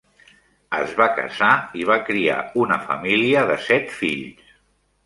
[0.77, 1.51] Es va casar
[1.83, 4.55] i va criar una família de set fills.